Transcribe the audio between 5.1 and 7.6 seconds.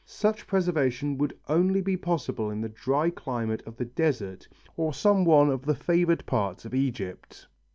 one of the favoured parts of Egypt.